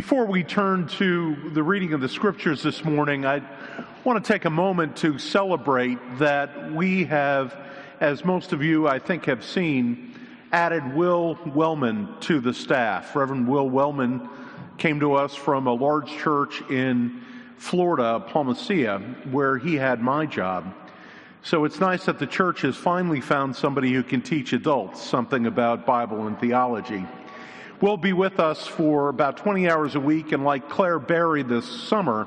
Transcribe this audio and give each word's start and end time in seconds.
Before 0.00 0.24
we 0.24 0.42
turn 0.42 0.88
to 0.96 1.36
the 1.52 1.62
reading 1.62 1.92
of 1.92 2.00
the 2.00 2.08
scriptures 2.08 2.62
this 2.62 2.86
morning, 2.86 3.26
I 3.26 3.42
want 4.02 4.24
to 4.24 4.32
take 4.32 4.46
a 4.46 4.50
moment 4.50 4.96
to 4.96 5.18
celebrate 5.18 5.98
that 6.18 6.72
we 6.72 7.04
have, 7.04 7.54
as 8.00 8.24
most 8.24 8.54
of 8.54 8.62
you 8.62 8.88
I 8.88 8.98
think 8.98 9.26
have 9.26 9.44
seen, 9.44 10.18
added 10.52 10.94
Will 10.94 11.38
Wellman 11.54 12.18
to 12.20 12.40
the 12.40 12.54
staff. 12.54 13.14
Reverend 13.14 13.46
Will 13.46 13.68
Wellman 13.68 14.26
came 14.78 15.00
to 15.00 15.12
us 15.12 15.34
from 15.34 15.66
a 15.66 15.74
large 15.74 16.08
church 16.08 16.62
in 16.70 17.22
Florida, 17.58 18.24
Palma 18.26 18.54
Ceia, 18.54 19.30
where 19.30 19.58
he 19.58 19.74
had 19.74 20.00
my 20.00 20.24
job. 20.24 20.74
So 21.42 21.66
it's 21.66 21.78
nice 21.78 22.06
that 22.06 22.18
the 22.18 22.26
church 22.26 22.62
has 22.62 22.74
finally 22.74 23.20
found 23.20 23.54
somebody 23.54 23.92
who 23.92 24.02
can 24.02 24.22
teach 24.22 24.54
adults 24.54 25.02
something 25.02 25.44
about 25.44 25.84
Bible 25.84 26.26
and 26.26 26.40
theology 26.40 27.04
will 27.80 27.96
be 27.96 28.12
with 28.12 28.38
us 28.38 28.66
for 28.66 29.08
about 29.08 29.38
20 29.38 29.68
hours 29.68 29.94
a 29.94 30.00
week, 30.00 30.32
and 30.32 30.44
like 30.44 30.68
Claire 30.68 30.98
Barry 30.98 31.42
this 31.42 31.66
summer, 31.88 32.26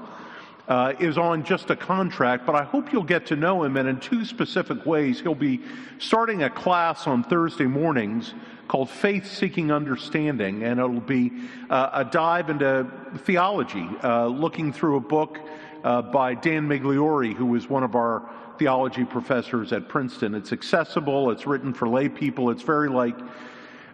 uh, 0.68 0.94
is 1.00 1.18
on 1.18 1.44
just 1.44 1.70
a 1.70 1.76
contract, 1.76 2.46
but 2.46 2.56
I 2.56 2.64
hope 2.64 2.92
you'll 2.92 3.04
get 3.04 3.28
to 3.28 3.36
know 3.36 3.64
him, 3.64 3.78
and 3.78 3.88
in 3.88 4.00
two 4.00 4.26
specific 4.26 4.86
ways. 4.86 5.20
He'll 5.20 5.36
be 5.36 5.62
starting 6.00 6.44
a 6.44 6.50
class 6.50 7.06
on 7.06 7.24
Thursday 7.24 7.66
mornings 7.66 8.34
called 8.68 8.90
Faith 8.90 9.30
Seeking 9.30 9.72
Understanding, 9.72 10.64
and 10.64 10.80
it'll 10.80 11.02
be 11.02 11.32
uh, 11.70 11.90
a 11.94 12.06
dive 12.06 12.50
into 12.50 12.90
theology, 13.20 13.88
uh, 14.04 14.28
looking 14.28 14.72
through 14.74 14.96
a 14.96 15.02
book 15.02 15.38
uh, 15.84 16.02
by 16.02 16.34
Dan 16.34 16.68
Migliore, 16.68 17.36
who 17.36 17.46
was 17.46 17.70
one 17.70 17.84
of 17.84 17.96
our 17.96 18.28
theology 18.58 19.04
professors 19.04 19.74
at 19.74 19.90
Princeton. 19.90 20.34
It's 20.34 20.54
accessible, 20.54 21.30
it's 21.30 21.46
written 21.46 21.74
for 21.74 21.90
lay 21.90 22.08
people, 22.08 22.50
it's 22.50 22.64
very 22.64 22.90
like 22.90 23.18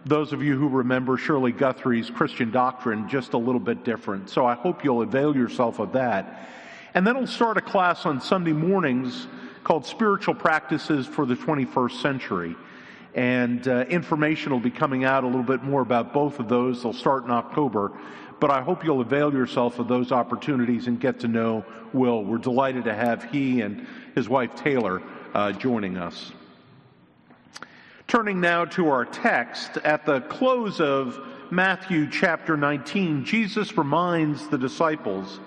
those 0.04 0.32
of 0.32 0.42
you 0.42 0.56
who 0.56 0.68
remember 0.68 1.16
Shirley 1.16 1.52
Guthrie's 1.52 2.10
Christian 2.10 2.50
doctrine, 2.50 3.08
just 3.08 3.34
a 3.34 3.38
little 3.38 3.60
bit 3.60 3.84
different. 3.84 4.30
So 4.30 4.46
I 4.46 4.54
hope 4.54 4.82
you'll 4.82 5.02
avail 5.02 5.36
yourself 5.36 5.78
of 5.78 5.92
that. 5.92 6.48
And 6.94 7.06
then 7.06 7.16
I'll 7.16 7.26
start 7.26 7.56
a 7.56 7.60
class 7.60 8.06
on 8.06 8.20
Sunday 8.20 8.52
mornings 8.52 9.26
called 9.62 9.86
Spiritual 9.86 10.34
Practices 10.34 11.06
for 11.06 11.26
the 11.26 11.34
21st 11.34 12.00
Century. 12.00 12.56
And 13.14 13.66
uh, 13.68 13.84
information 13.88 14.52
will 14.52 14.60
be 14.60 14.70
coming 14.70 15.04
out 15.04 15.24
a 15.24 15.26
little 15.26 15.42
bit 15.42 15.62
more 15.62 15.82
about 15.82 16.12
both 16.12 16.40
of 16.40 16.48
those. 16.48 16.82
They'll 16.82 16.92
start 16.92 17.24
in 17.24 17.30
October. 17.30 17.92
But 18.40 18.50
I 18.50 18.62
hope 18.62 18.84
you'll 18.84 19.02
avail 19.02 19.32
yourself 19.32 19.78
of 19.78 19.86
those 19.86 20.12
opportunities 20.12 20.86
and 20.86 20.98
get 20.98 21.20
to 21.20 21.28
know 21.28 21.64
Will. 21.92 22.24
We're 22.24 22.38
delighted 22.38 22.84
to 22.84 22.94
have 22.94 23.24
he 23.24 23.60
and 23.60 23.86
his 24.14 24.28
wife 24.28 24.54
Taylor 24.54 25.02
uh, 25.34 25.52
joining 25.52 25.98
us. 25.98 26.32
Turning 28.10 28.40
now 28.40 28.64
to 28.64 28.88
our 28.88 29.04
text, 29.04 29.76
at 29.84 30.04
the 30.04 30.20
close 30.22 30.80
of 30.80 31.16
Matthew 31.52 32.10
chapter 32.10 32.56
19, 32.56 33.24
Jesus 33.24 33.78
reminds 33.78 34.48
the 34.48 34.58
disciples 34.58 35.38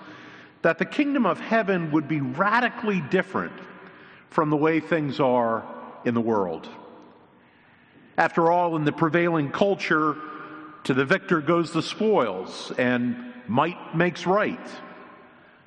that 0.62 0.78
the 0.78 0.86
kingdom 0.86 1.26
of 1.26 1.38
heaven 1.38 1.90
would 1.90 2.08
be 2.08 2.22
radically 2.22 3.02
different 3.02 3.52
from 4.30 4.48
the 4.48 4.56
way 4.56 4.80
things 4.80 5.20
are 5.20 5.62
in 6.06 6.14
the 6.14 6.22
world. 6.22 6.66
After 8.16 8.50
all, 8.50 8.76
in 8.76 8.86
the 8.86 8.92
prevailing 8.92 9.50
culture, 9.50 10.16
to 10.84 10.94
the 10.94 11.04
victor 11.04 11.42
goes 11.42 11.70
the 11.70 11.82
spoils, 11.82 12.72
and 12.78 13.34
might 13.46 13.94
makes 13.94 14.26
right. 14.26 14.70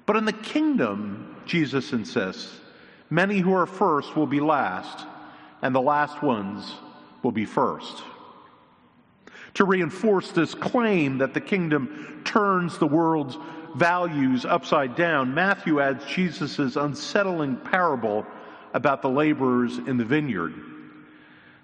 But 0.08 0.16
in 0.16 0.26
the 0.26 0.34
kingdom, 0.34 1.36
Jesus 1.46 1.94
insists, 1.94 2.60
many 3.12 3.38
who 3.38 3.54
are 3.54 3.68
first 3.68 4.16
will 4.16 4.26
be 4.26 4.40
last, 4.40 5.06
and 5.62 5.76
the 5.76 5.80
last 5.80 6.24
ones 6.24 6.74
will 7.24 7.32
be 7.32 7.46
first. 7.46 8.04
To 9.56 9.66
reinforce 9.66 10.32
this 10.32 10.54
claim 10.54 11.18
that 11.18 11.34
the 11.34 11.42
kingdom 11.42 12.22
turns 12.26 12.78
the 12.78 12.86
world's 12.88 13.38
values 13.76 14.46
upside 14.46 14.96
down, 14.96 15.34
Matthew 15.34 15.82
adds 15.82 16.06
Jesus' 16.06 16.76
unsettling 16.76 17.58
parable 17.58 18.26
about 18.74 19.02
the 19.02 19.10
laborers 19.10 19.78
in 19.80 19.98
the 19.98 20.06
vineyard. 20.06 20.54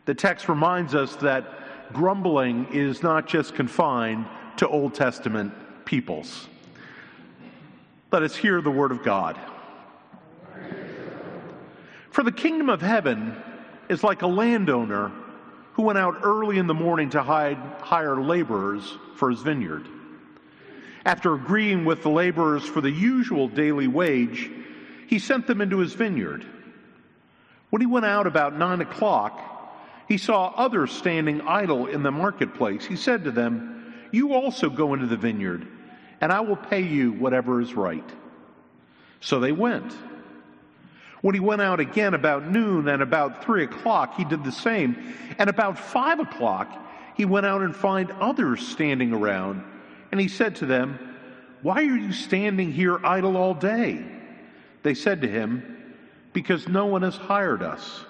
The 0.06 0.16
text 0.16 0.50
reminds 0.50 0.96
us 0.96 1.16
that 1.18 1.94
grumbling 1.94 2.68
is 2.74 3.04
not 3.04 3.28
just 3.28 3.54
confined 3.54 4.26
to 4.58 4.68
Old 4.68 4.96
Testament 4.96 5.54
peoples. 5.86 6.48
Let 8.12 8.24
us 8.24 8.36
hear 8.36 8.62
the 8.62 8.72
word 8.72 8.92
of 8.92 9.04
God. 9.04 9.40
For 12.10 12.24
the 12.24 12.32
kingdom 12.32 12.70
of 12.70 12.82
heaven 12.82 13.36
is 13.90 14.04
like 14.04 14.22
a 14.22 14.28
landowner 14.28 15.12
who 15.74 15.84
went 15.84 15.98
out 15.98 16.20
early 16.24 16.58
in 16.58 16.68
the 16.68 16.74
morning 16.74 17.10
to 17.12 17.22
hide, 17.24 17.58
hire 17.82 18.22
laborers 18.22 18.98
for 19.16 19.30
his 19.30 19.42
vineyard. 19.42 19.88
After 21.06 21.34
agreeing 21.34 21.84
with 21.84 22.04
the 22.04 22.10
laborers 22.10 22.64
for 22.64 22.80
the 22.80 22.92
usual 22.92 23.48
daily 23.48 23.88
wage, 23.88 24.50
he 25.08 25.20
sent 25.20 25.48
them 25.48 25.62
into 25.62 25.80
his 25.80 25.94
vineyard. 25.94 26.46
When 27.70 27.82
he 27.82 27.88
went 27.88 28.06
out 28.06 28.28
about 28.28 28.58
nine 28.58 28.82
o'clock, 28.82 29.42
he 30.08 30.18
saw 30.18 30.54
others 30.56 30.92
standing 30.92 31.42
idle 31.42 31.88
in 31.88 32.04
the 32.04 32.12
marketplace. 32.12 32.86
He 32.86 32.96
said 32.96 33.24
to 33.24 33.32
them, 33.32 33.94
You 34.12 34.34
also 34.34 34.70
go 34.70 34.94
into 34.94 35.08
the 35.08 35.18
vineyard, 35.18 35.68
and 36.22 36.32
I 36.32 36.42
will 36.42 36.56
pay 36.56 36.82
you 36.84 37.12
whatever 37.14 37.60
is 37.60 37.74
right. 37.74 38.08
So 39.22 39.40
they 39.40 39.52
went. 39.52 39.94
When 41.24 41.34
he 41.36 41.40
went 41.40 41.62
out 41.62 41.80
again 41.80 42.14
about 42.16 42.52
noon 42.52 42.90
and 42.90 43.02
about 43.02 43.46
three 43.46 43.64
o'clock, 43.64 44.18
he 44.18 44.26
did 44.26 44.44
the 44.44 44.52
same. 44.52 45.16
And 45.40 45.50
about 45.50 45.80
five 45.80 46.20
o'clock, 46.20 46.70
he 47.16 47.24
went 47.24 47.46
out 47.46 47.62
and 47.62 47.74
found 47.74 48.12
others 48.12 48.68
standing 48.68 49.14
around. 49.14 49.64
And 50.12 50.20
he 50.20 50.28
said 50.28 50.58
to 50.58 50.66
them, 50.66 51.00
Why 51.62 51.78
are 51.78 51.96
you 51.96 52.12
standing 52.12 52.74
here 52.74 53.00
idle 53.06 53.38
all 53.38 53.54
day? 53.54 54.04
They 54.84 54.94
said 54.94 55.22
to 55.22 55.30
him, 55.30 55.96
Because 56.34 56.68
no 56.68 56.88
one 56.88 57.04
has 57.04 57.16
hired 57.16 57.64
us. 57.64 58.04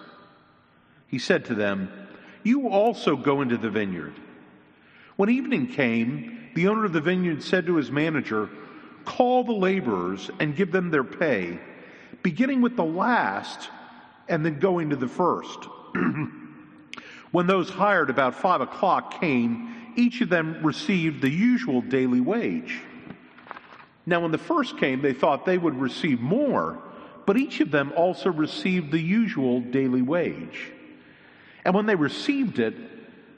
He 1.05 1.19
said 1.19 1.45
to 1.45 1.53
them, 1.53 1.91
You 2.41 2.67
also 2.69 3.15
go 3.15 3.41
into 3.41 3.57
the 3.57 3.69
vineyard. 3.69 4.15
When 5.17 5.29
evening 5.29 5.67
came, 5.67 6.49
the 6.55 6.67
owner 6.67 6.85
of 6.85 6.93
the 6.93 6.99
vineyard 6.99 7.43
said 7.43 7.67
to 7.67 7.75
his 7.75 7.91
manager, 7.91 8.49
Call 9.05 9.43
the 9.43 9.51
laborers 9.51 10.31
and 10.39 10.55
give 10.55 10.71
them 10.71 10.89
their 10.89 11.03
pay 11.03 11.59
beginning 12.23 12.61
with 12.61 12.75
the 12.75 12.85
last 12.85 13.69
and 14.27 14.45
then 14.45 14.59
going 14.59 14.89
to 14.89 14.95
the 14.95 15.07
first. 15.07 15.67
when 17.31 17.45
those 17.45 17.69
hired 17.69 18.09
about 18.09 18.35
five 18.35 18.61
o'clock 18.61 19.19
came, 19.19 19.93
each 19.95 20.21
of 20.21 20.29
them 20.29 20.65
received 20.65 21.21
the 21.21 21.29
usual 21.29 21.81
daily 21.81 22.21
wage. 22.21 22.79
Now, 24.05 24.21
when 24.21 24.31
the 24.31 24.37
first 24.37 24.77
came, 24.77 25.01
they 25.01 25.13
thought 25.13 25.45
they 25.45 25.57
would 25.57 25.79
receive 25.79 26.19
more, 26.19 26.81
but 27.25 27.37
each 27.37 27.59
of 27.59 27.71
them 27.71 27.93
also 27.95 28.31
received 28.31 28.91
the 28.91 28.99
usual 28.99 29.61
daily 29.61 30.01
wage. 30.01 30.71
And 31.63 31.73
when 31.73 31.85
they 31.85 31.95
received 31.95 32.59
it, 32.59 32.75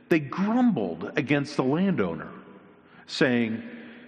they 0.09 0.19
grumbled 0.19 1.11
against 1.15 1.55
the 1.55 1.63
landowner, 1.63 2.29
saying, 3.05 3.63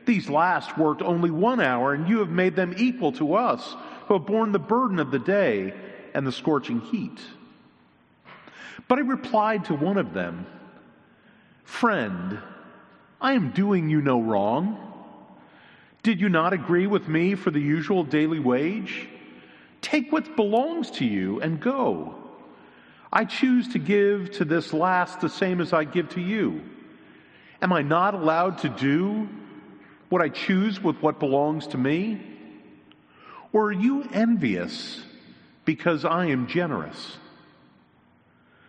These 0.05 0.29
last 0.29 0.77
worked 0.77 1.01
only 1.01 1.29
one 1.29 1.59
hour, 1.59 1.93
and 1.93 2.07
you 2.07 2.19
have 2.19 2.29
made 2.29 2.55
them 2.55 2.73
equal 2.77 3.11
to 3.13 3.35
us 3.35 3.75
who 4.07 4.13
have 4.13 4.25
borne 4.25 4.51
the 4.51 4.59
burden 4.59 4.99
of 4.99 5.11
the 5.11 5.19
day 5.19 5.73
and 6.13 6.25
the 6.25 6.31
scorching 6.31 6.79
heat. 6.81 7.19
But 8.87 8.99
I 8.99 9.01
replied 9.01 9.65
to 9.65 9.75
one 9.75 9.97
of 9.97 10.13
them, 10.13 10.45
Friend, 11.63 12.39
I 13.19 13.33
am 13.33 13.51
doing 13.51 13.89
you 13.89 14.01
no 14.01 14.21
wrong. 14.21 14.83
Did 16.03 16.21
you 16.21 16.29
not 16.29 16.53
agree 16.53 16.87
with 16.87 17.07
me 17.09 17.35
for 17.35 17.51
the 17.51 17.59
usual 17.59 18.03
daily 18.03 18.39
wage? 18.39 19.09
Take 19.81 20.11
what 20.11 20.35
belongs 20.35 20.91
to 20.91 21.05
you 21.05 21.41
and 21.41 21.59
go. 21.59 22.15
I 23.11 23.25
choose 23.25 23.67
to 23.69 23.79
give 23.79 24.31
to 24.31 24.45
this 24.45 24.73
last 24.73 25.19
the 25.19 25.29
same 25.29 25.59
as 25.59 25.73
I 25.73 25.83
give 25.83 26.09
to 26.09 26.21
you. 26.21 26.61
Am 27.61 27.73
I 27.73 27.81
not 27.81 28.13
allowed 28.13 28.59
to 28.59 28.69
do 28.69 29.27
what 30.09 30.21
I 30.21 30.29
choose 30.29 30.81
with 30.81 30.97
what 31.01 31.19
belongs 31.19 31.67
to 31.67 31.77
me? 31.77 32.36
Or 33.53 33.67
are 33.67 33.71
you 33.71 34.07
envious 34.13 35.01
because 35.65 36.05
I 36.05 36.27
am 36.27 36.47
generous? 36.47 37.17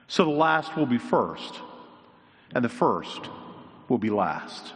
So 0.07 0.25
the 0.25 0.31
last 0.31 0.77
will 0.77 0.87
be 0.87 0.99
first, 0.99 1.61
and 2.55 2.65
the 2.65 2.69
first 2.71 3.29
will 3.89 3.99
be 3.99 4.11
last. 4.11 4.73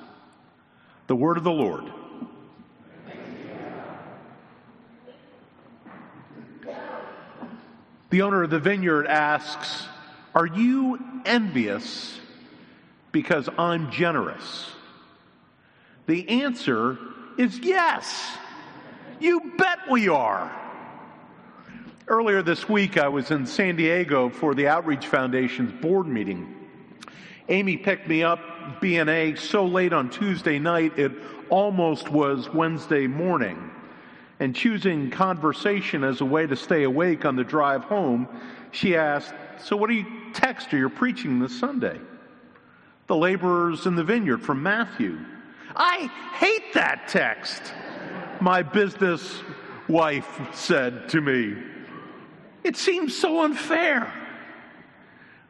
The 1.06 1.16
word 1.16 1.38
of 1.38 1.44
the 1.44 1.50
Lord. 1.50 1.90
The 8.10 8.20
owner 8.20 8.42
of 8.42 8.50
the 8.50 8.58
vineyard 8.58 9.06
asks, 9.06 9.86
Are 10.34 10.46
you 10.46 10.98
envious 11.24 12.20
because 13.10 13.48
I'm 13.56 13.90
generous? 13.90 14.70
The 16.06 16.28
answer 16.28 16.98
is 17.38 17.58
yes. 17.60 18.36
You 19.22 19.52
bet 19.56 19.78
we 19.88 20.08
are. 20.08 20.50
Earlier 22.08 22.42
this 22.42 22.68
week, 22.68 22.98
I 22.98 23.06
was 23.06 23.30
in 23.30 23.46
San 23.46 23.76
Diego 23.76 24.28
for 24.28 24.52
the 24.52 24.66
Outreach 24.66 25.06
Foundation's 25.06 25.70
board 25.80 26.08
meeting. 26.08 26.52
Amy 27.48 27.76
picked 27.76 28.08
me 28.08 28.24
up 28.24 28.40
BNA 28.80 29.38
so 29.38 29.64
late 29.64 29.92
on 29.92 30.10
Tuesday 30.10 30.58
night 30.58 30.98
it 30.98 31.12
almost 31.50 32.08
was 32.08 32.48
Wednesday 32.52 33.06
morning. 33.06 33.70
And 34.40 34.56
choosing 34.56 35.08
conversation 35.08 36.02
as 36.02 36.20
a 36.20 36.24
way 36.24 36.48
to 36.48 36.56
stay 36.56 36.82
awake 36.82 37.24
on 37.24 37.36
the 37.36 37.44
drive 37.44 37.84
home, 37.84 38.26
she 38.72 38.96
asked, 38.96 39.34
So 39.60 39.76
what 39.76 39.88
do 39.88 39.94
you 39.94 40.32
text 40.32 40.74
or 40.74 40.78
you're 40.78 40.88
preaching 40.88 41.38
this 41.38 41.56
Sunday? 41.56 42.00
The 43.06 43.14
laborers 43.14 43.86
in 43.86 43.94
the 43.94 44.02
vineyard 44.02 44.38
from 44.38 44.64
Matthew. 44.64 45.16
I 45.76 46.10
hate 46.34 46.74
that 46.74 47.06
text, 47.06 47.62
my 48.42 48.62
business 48.62 49.40
wife 49.88 50.40
said 50.52 51.08
to 51.10 51.20
me. 51.20 51.56
It 52.64 52.76
seems 52.76 53.16
so 53.16 53.44
unfair. 53.44 54.12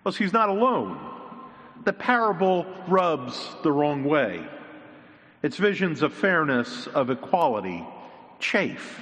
Well, 0.04 0.12
she's 0.12 0.32
not 0.32 0.50
alone. 0.50 0.98
The 1.84 1.94
parable 1.94 2.66
rubs 2.86 3.56
the 3.62 3.72
wrong 3.72 4.04
way. 4.04 4.46
Its 5.42 5.56
visions 5.56 6.02
of 6.02 6.12
fairness, 6.12 6.86
of 6.86 7.08
equality, 7.08 7.84
chafe. 8.38 9.00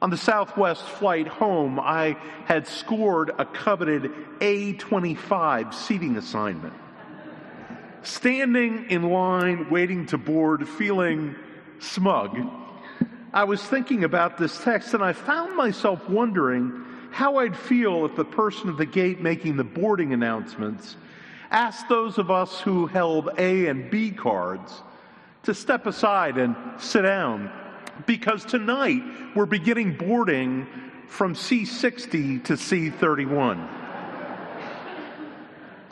On 0.00 0.08
the 0.10 0.16
Southwest 0.16 0.82
flight 0.82 1.28
home, 1.28 1.78
I 1.78 2.16
had 2.46 2.66
scored 2.66 3.30
a 3.38 3.44
coveted 3.44 4.10
A25 4.40 5.74
seating 5.74 6.16
assignment. 6.16 6.74
Standing 8.02 8.90
in 8.90 9.10
line, 9.10 9.70
waiting 9.70 10.06
to 10.06 10.18
board, 10.18 10.66
feeling 10.68 11.36
smug, 11.84 12.38
I 13.32 13.44
was 13.44 13.62
thinking 13.62 14.04
about 14.04 14.38
this 14.38 14.62
text 14.62 14.94
and 14.94 15.02
I 15.02 15.12
found 15.12 15.56
myself 15.56 16.08
wondering 16.08 16.84
how 17.10 17.36
I'd 17.36 17.56
feel 17.56 18.04
if 18.04 18.16
the 18.16 18.24
person 18.24 18.68
at 18.70 18.76
the 18.76 18.86
gate 18.86 19.20
making 19.20 19.56
the 19.56 19.64
boarding 19.64 20.12
announcements 20.12 20.96
asked 21.50 21.88
those 21.88 22.18
of 22.18 22.30
us 22.30 22.60
who 22.60 22.86
held 22.86 23.30
A 23.38 23.66
and 23.66 23.90
B 23.90 24.10
cards 24.10 24.82
to 25.44 25.54
step 25.54 25.86
aside 25.86 26.38
and 26.38 26.56
sit 26.78 27.02
down. 27.02 27.50
Because 28.06 28.44
tonight 28.44 29.02
we're 29.36 29.46
beginning 29.46 29.96
boarding 29.96 30.66
from 31.06 31.34
C60 31.34 32.44
to 32.44 32.54
C31 32.54 33.83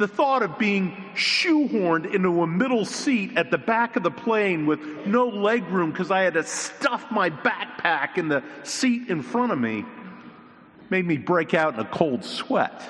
the 0.03 0.09
thought 0.09 0.43
of 0.43 0.59
being 0.59 0.91
shoehorned 1.15 2.13
into 2.13 2.43
a 2.43 2.47
middle 2.47 2.85
seat 2.85 3.37
at 3.37 3.53
the 3.53 3.57
back 3.57 3.95
of 3.95 4.03
the 4.03 4.11
plane 4.11 4.67
with 4.67 4.81
no 5.07 5.29
leg 5.29 5.65
room 5.69 5.93
because 5.93 6.11
I 6.11 6.23
had 6.23 6.35
to 6.35 6.43
stuff 6.43 7.07
my 7.13 7.31
backpack 7.31 8.19
in 8.19 8.27
the 8.27 8.43
seat 8.65 9.09
in 9.09 9.23
front 9.23 9.53
of 9.53 9.61
me 9.61 9.85
made 10.91 11.07
me 11.07 11.19
break 11.19 11.55
out 11.55 11.75
in 11.75 11.81
a 11.81 11.85
cold 11.85 12.25
sweat. 12.25 12.83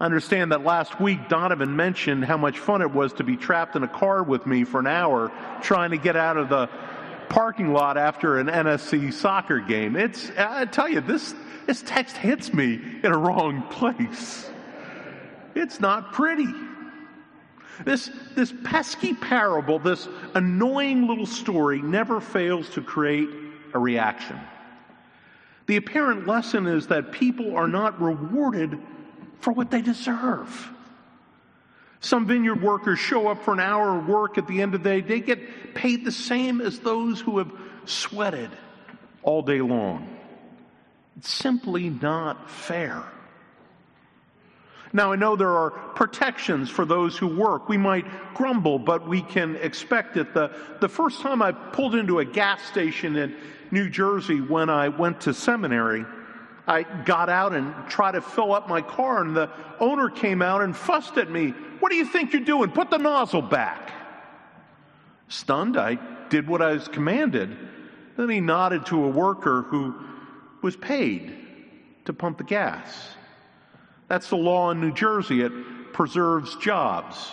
I 0.00 0.06
understand 0.06 0.50
that 0.50 0.64
last 0.64 1.00
week 1.00 1.28
Donovan 1.28 1.76
mentioned 1.76 2.24
how 2.24 2.36
much 2.36 2.58
fun 2.58 2.82
it 2.82 2.90
was 2.90 3.12
to 3.14 3.22
be 3.22 3.36
trapped 3.36 3.76
in 3.76 3.84
a 3.84 3.88
car 3.88 4.24
with 4.24 4.44
me 4.44 4.64
for 4.64 4.80
an 4.80 4.88
hour 4.88 5.30
trying 5.62 5.92
to 5.92 5.98
get 5.98 6.16
out 6.16 6.36
of 6.36 6.48
the 6.48 6.68
parking 7.28 7.72
lot 7.72 7.96
after 7.96 8.40
an 8.40 8.48
NSC 8.48 9.12
soccer 9.12 9.60
game. 9.60 9.94
It's, 9.94 10.32
I 10.36 10.64
tell 10.64 10.88
you, 10.88 11.00
this, 11.00 11.32
this 11.66 11.80
text 11.86 12.16
hits 12.16 12.52
me 12.52 12.80
in 13.04 13.12
a 13.12 13.16
wrong 13.16 13.62
place. 13.70 14.50
It's 15.58 15.80
not 15.80 16.12
pretty. 16.12 16.46
This, 17.84 18.10
this 18.36 18.52
pesky 18.64 19.12
parable, 19.12 19.80
this 19.80 20.08
annoying 20.34 21.08
little 21.08 21.26
story, 21.26 21.82
never 21.82 22.20
fails 22.20 22.70
to 22.70 22.80
create 22.80 23.28
a 23.74 23.78
reaction. 23.78 24.38
The 25.66 25.76
apparent 25.76 26.28
lesson 26.28 26.66
is 26.66 26.86
that 26.86 27.10
people 27.10 27.56
are 27.56 27.66
not 27.66 28.00
rewarded 28.00 28.78
for 29.40 29.52
what 29.52 29.70
they 29.70 29.82
deserve. 29.82 30.70
Some 32.00 32.26
vineyard 32.26 32.62
workers 32.62 33.00
show 33.00 33.26
up 33.26 33.42
for 33.42 33.52
an 33.52 33.60
hour 33.60 33.98
of 33.98 34.08
work 34.08 34.38
at 34.38 34.46
the 34.46 34.62
end 34.62 34.76
of 34.76 34.84
the 34.84 34.88
day. 34.88 35.00
They 35.00 35.20
get 35.20 35.74
paid 35.74 36.04
the 36.04 36.12
same 36.12 36.60
as 36.60 36.78
those 36.78 37.20
who 37.20 37.38
have 37.38 37.52
sweated 37.84 38.50
all 39.24 39.42
day 39.42 39.60
long. 39.60 40.08
It's 41.16 41.32
simply 41.32 41.90
not 41.90 42.48
fair. 42.48 43.02
Now, 44.92 45.12
I 45.12 45.16
know 45.16 45.36
there 45.36 45.56
are 45.56 45.70
protections 45.70 46.70
for 46.70 46.84
those 46.84 47.16
who 47.16 47.26
work. 47.26 47.68
We 47.68 47.76
might 47.76 48.06
grumble, 48.34 48.78
but 48.78 49.06
we 49.06 49.22
can 49.22 49.56
expect 49.56 50.16
it. 50.16 50.32
The, 50.32 50.50
the 50.80 50.88
first 50.88 51.20
time 51.20 51.42
I 51.42 51.52
pulled 51.52 51.94
into 51.94 52.20
a 52.20 52.24
gas 52.24 52.62
station 52.62 53.16
in 53.16 53.36
New 53.70 53.90
Jersey 53.90 54.40
when 54.40 54.70
I 54.70 54.88
went 54.88 55.20
to 55.22 55.34
seminary, 55.34 56.06
I 56.66 56.82
got 57.04 57.28
out 57.28 57.54
and 57.54 57.74
tried 57.88 58.12
to 58.12 58.20
fill 58.20 58.52
up 58.52 58.68
my 58.68 58.80
car, 58.80 59.22
and 59.22 59.36
the 59.36 59.50
owner 59.80 60.08
came 60.08 60.42
out 60.42 60.62
and 60.62 60.76
fussed 60.76 61.16
at 61.18 61.30
me. 61.30 61.50
What 61.80 61.90
do 61.90 61.96
you 61.96 62.04
think 62.04 62.32
you're 62.32 62.42
doing? 62.42 62.70
Put 62.70 62.90
the 62.90 62.98
nozzle 62.98 63.42
back. 63.42 63.92
Stunned, 65.28 65.76
I 65.76 65.98
did 66.28 66.48
what 66.48 66.62
I 66.62 66.72
was 66.72 66.88
commanded. 66.88 67.56
Then 68.16 68.28
he 68.28 68.40
nodded 68.40 68.86
to 68.86 69.04
a 69.04 69.08
worker 69.08 69.62
who 69.62 69.94
was 70.62 70.76
paid 70.76 71.34
to 72.06 72.12
pump 72.12 72.38
the 72.38 72.44
gas. 72.44 73.10
That's 74.08 74.28
the 74.28 74.36
law 74.36 74.70
in 74.70 74.80
New 74.80 74.92
Jersey. 74.92 75.42
It 75.42 75.52
preserves 75.92 76.56
jobs. 76.56 77.32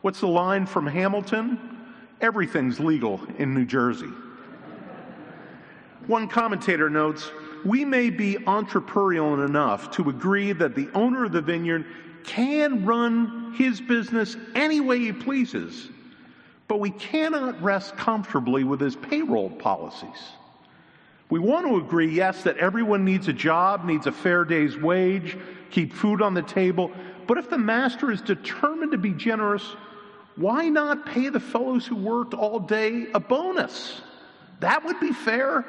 What's 0.00 0.20
the 0.20 0.28
line 0.28 0.66
from 0.66 0.86
Hamilton? 0.86 1.58
Everything's 2.20 2.80
legal 2.80 3.20
in 3.38 3.54
New 3.54 3.66
Jersey. 3.66 4.10
One 6.06 6.26
commentator 6.26 6.90
notes 6.90 7.30
we 7.64 7.84
may 7.84 8.08
be 8.08 8.36
entrepreneurial 8.36 9.46
enough 9.46 9.90
to 9.92 10.08
agree 10.08 10.52
that 10.52 10.74
the 10.74 10.88
owner 10.94 11.26
of 11.26 11.32
the 11.32 11.42
vineyard 11.42 11.84
can 12.24 12.84
run 12.84 13.52
his 13.54 13.80
business 13.80 14.36
any 14.54 14.80
way 14.80 14.98
he 14.98 15.12
pleases, 15.12 15.88
but 16.68 16.80
we 16.80 16.90
cannot 16.90 17.60
rest 17.62 17.96
comfortably 17.96 18.64
with 18.64 18.80
his 18.80 18.96
payroll 18.96 19.50
policies. 19.50 20.32
We 21.30 21.38
want 21.38 21.66
to 21.66 21.76
agree, 21.76 22.12
yes, 22.12 22.42
that 22.42 22.58
everyone 22.58 23.04
needs 23.04 23.28
a 23.28 23.32
job, 23.32 23.84
needs 23.84 24.08
a 24.08 24.12
fair 24.12 24.44
day's 24.44 24.76
wage, 24.76 25.38
keep 25.70 25.92
food 25.92 26.20
on 26.20 26.34
the 26.34 26.42
table. 26.42 26.90
But 27.28 27.38
if 27.38 27.48
the 27.48 27.58
master 27.58 28.10
is 28.10 28.20
determined 28.20 28.92
to 28.92 28.98
be 28.98 29.12
generous, 29.12 29.62
why 30.34 30.68
not 30.68 31.06
pay 31.06 31.28
the 31.28 31.38
fellows 31.38 31.86
who 31.86 31.94
worked 31.94 32.34
all 32.34 32.58
day 32.58 33.06
a 33.14 33.20
bonus? 33.20 34.00
That 34.58 34.84
would 34.84 34.98
be 34.98 35.12
fair. 35.12 35.64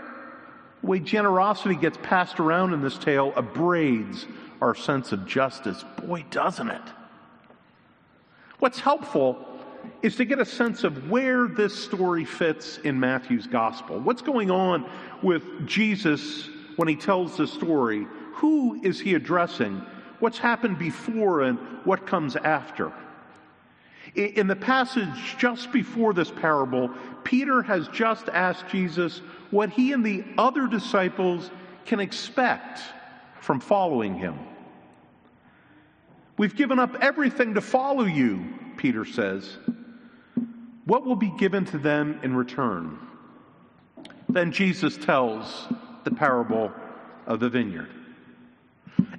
The 0.82 0.88
way 0.88 1.00
generosity 1.00 1.76
gets 1.76 1.98
passed 2.02 2.40
around 2.40 2.74
in 2.74 2.82
this 2.82 2.98
tale 2.98 3.32
abrades 3.34 4.26
our 4.62 4.74
sense 4.74 5.12
of 5.12 5.28
justice. 5.28 5.86
Boy, 6.02 6.26
doesn't 6.32 6.70
it? 6.70 6.82
What's 8.58 8.80
helpful 8.80 9.48
is 10.02 10.16
to 10.16 10.26
get 10.26 10.40
a 10.40 10.46
sense 10.46 10.84
of 10.84 11.10
where 11.10 11.48
this 11.48 11.76
story 11.84 12.26
fits 12.26 12.80
in 12.80 13.00
Matthew's 13.00 13.48
gospel. 13.48 14.00
What's 14.00 14.22
going 14.22 14.50
on 14.50 14.90
with 15.22 15.44
Jesus 15.68 16.50
when 16.76 16.88
he 16.88 16.96
tells 16.96 17.38
the 17.38 17.48
story? 17.48 18.08
Who 18.36 18.82
is 18.84 19.00
he 19.00 19.14
addressing? 19.14 19.82
What's 20.20 20.38
happened 20.38 20.80
before 20.80 21.42
and 21.42 21.60
what 21.84 22.08
comes 22.08 22.36
after? 22.36 22.92
In 24.16 24.48
the 24.48 24.56
passage 24.56 25.38
just 25.38 25.72
before 25.72 26.14
this 26.14 26.32
parable, 26.32 26.90
Peter 27.24 27.62
has 27.62 27.88
just 27.90 28.28
asked 28.30 28.68
Jesus 28.68 29.22
what 29.52 29.70
he 29.70 29.94
and 29.94 30.06
the 30.06 30.24
other 30.38 30.68
disciples 30.68 31.52
can 31.86 32.00
expect 32.00 32.82
from 33.40 33.60
following 33.60 34.16
him. 34.16 34.38
We've 36.38 36.56
given 36.56 36.80
up 36.80 36.96
everything 37.02 37.54
to 37.54 37.62
follow 37.62 38.06
you, 38.06 38.44
Peter 38.82 39.06
says. 39.06 39.58
What 40.86 41.06
will 41.06 41.16
be 41.16 41.32
given 41.38 41.66
to 41.66 41.78
them 41.78 42.20
in 42.24 42.36
return? 42.36 42.98
Then 44.28 44.52
Jesus 44.52 44.98
tells 44.98 45.68
the 46.04 46.10
parable 46.10 46.72
of 47.28 47.40
the 47.40 47.48
vineyard. 47.48 47.90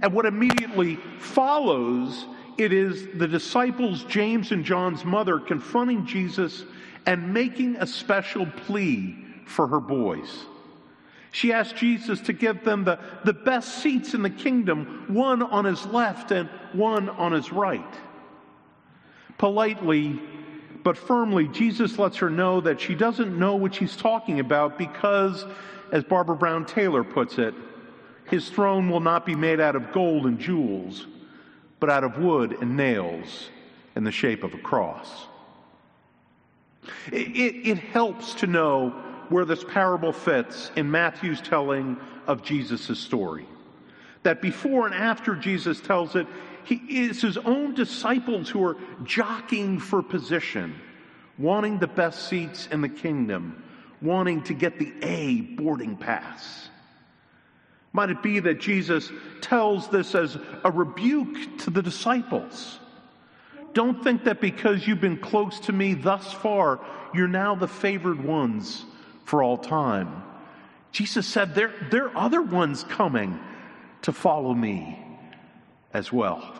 And 0.02 0.12
what 0.12 0.26
immediately 0.26 0.96
follows, 1.18 2.26
it 2.58 2.72
is 2.72 3.06
the 3.14 3.28
disciples, 3.28 4.02
James 4.04 4.50
and 4.50 4.64
John's 4.64 5.04
mother, 5.04 5.38
confronting 5.38 6.06
Jesus 6.06 6.64
and 7.06 7.32
making 7.32 7.76
a 7.76 7.86
special 7.86 8.46
plea 8.46 9.16
for 9.46 9.68
her 9.68 9.80
boys. 9.80 10.46
She 11.30 11.52
asked 11.52 11.76
Jesus 11.76 12.20
to 12.22 12.32
give 12.32 12.64
them 12.64 12.82
the, 12.82 12.98
the 13.24 13.32
best 13.32 13.78
seats 13.78 14.12
in 14.12 14.22
the 14.22 14.30
kingdom, 14.30 15.04
one 15.06 15.40
on 15.40 15.64
his 15.64 15.86
left 15.86 16.32
and 16.32 16.48
one 16.72 17.08
on 17.08 17.30
his 17.30 17.52
right. 17.52 17.94
Politely, 19.42 20.20
but 20.84 20.96
firmly, 20.96 21.48
Jesus 21.48 21.98
lets 21.98 22.18
her 22.18 22.30
know 22.30 22.60
that 22.60 22.80
she 22.80 22.94
doesn't 22.94 23.36
know 23.36 23.56
what 23.56 23.74
she's 23.74 23.96
talking 23.96 24.38
about 24.38 24.78
because, 24.78 25.44
as 25.90 26.04
Barbara 26.04 26.36
Brown 26.36 26.64
Taylor 26.64 27.02
puts 27.02 27.38
it, 27.38 27.52
his 28.30 28.48
throne 28.48 28.88
will 28.88 29.00
not 29.00 29.26
be 29.26 29.34
made 29.34 29.58
out 29.58 29.74
of 29.74 29.90
gold 29.90 30.26
and 30.26 30.38
jewels, 30.38 31.08
but 31.80 31.90
out 31.90 32.04
of 32.04 32.18
wood 32.18 32.56
and 32.60 32.76
nails 32.76 33.50
in 33.96 34.04
the 34.04 34.12
shape 34.12 34.44
of 34.44 34.54
a 34.54 34.58
cross. 34.58 35.26
It, 37.10 37.36
it, 37.36 37.68
it 37.68 37.78
helps 37.78 38.34
to 38.34 38.46
know 38.46 38.90
where 39.28 39.44
this 39.44 39.64
parable 39.64 40.12
fits 40.12 40.70
in 40.76 40.88
Matthew's 40.88 41.40
telling 41.40 41.96
of 42.28 42.44
Jesus' 42.44 42.96
story. 42.96 43.48
That 44.22 44.40
before 44.40 44.86
and 44.86 44.94
after 44.94 45.34
Jesus 45.34 45.80
tells 45.80 46.14
it, 46.14 46.28
he, 46.64 46.76
it's 46.88 47.22
his 47.22 47.36
own 47.38 47.74
disciples 47.74 48.48
who 48.48 48.64
are 48.64 48.76
jockeying 49.04 49.78
for 49.78 50.02
position, 50.02 50.74
wanting 51.38 51.78
the 51.78 51.86
best 51.86 52.28
seats 52.28 52.68
in 52.70 52.80
the 52.80 52.88
kingdom, 52.88 53.62
wanting 54.00 54.42
to 54.44 54.54
get 54.54 54.78
the 54.78 54.92
A 55.02 55.40
boarding 55.40 55.96
pass. 55.96 56.68
Might 57.92 58.10
it 58.10 58.22
be 58.22 58.40
that 58.40 58.60
Jesus 58.60 59.10
tells 59.40 59.88
this 59.88 60.14
as 60.14 60.38
a 60.64 60.70
rebuke 60.70 61.58
to 61.60 61.70
the 61.70 61.82
disciples? 61.82 62.78
Don't 63.74 64.02
think 64.02 64.24
that 64.24 64.40
because 64.40 64.86
you've 64.86 65.00
been 65.00 65.18
close 65.18 65.60
to 65.60 65.72
me 65.72 65.94
thus 65.94 66.32
far, 66.32 66.80
you're 67.14 67.28
now 67.28 67.54
the 67.54 67.68
favored 67.68 68.22
ones 68.22 68.84
for 69.24 69.42
all 69.42 69.58
time. 69.58 70.22
Jesus 70.90 71.26
said 71.26 71.54
there, 71.54 71.74
there 71.90 72.08
are 72.08 72.16
other 72.16 72.42
ones 72.42 72.84
coming 72.84 73.38
to 74.02 74.12
follow 74.12 74.52
me 74.52 74.98
as 75.92 76.12
well. 76.12 76.54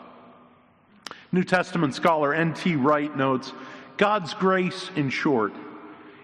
New 1.32 1.44
Testament 1.44 1.94
scholar 1.94 2.34
N.T. 2.34 2.76
Wright 2.76 3.14
notes 3.16 3.52
God's 3.96 4.34
grace, 4.34 4.90
in 4.96 5.10
short, 5.10 5.52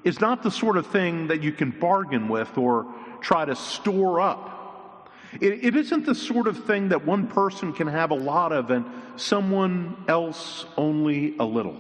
is 0.05 0.21
not 0.21 0.43
the 0.43 0.51
sort 0.51 0.77
of 0.77 0.87
thing 0.87 1.29
that 1.29 1.43
you 1.43 1.53
can 1.53 1.71
bargain 1.71 2.29
with 2.29 2.57
or 2.59 2.87
try 3.21 3.45
to 3.45 3.57
store 3.57 4.21
up. 4.21 5.11
It, 5.41 5.65
it 5.65 5.77
isn't 5.77 6.07
the 6.07 6.15
sort 6.15 6.47
of 6.47 6.65
thing 6.65 6.89
that 6.89 7.05
one 7.05 7.27
person 7.27 7.73
can 7.73 7.87
have 7.87 8.11
a 8.11 8.15
lot 8.15 8.53
of 8.53 8.71
and 8.71 8.87
someone 9.17 9.97
else 10.09 10.65
only 10.77 11.37
a 11.39 11.45
little. 11.45 11.77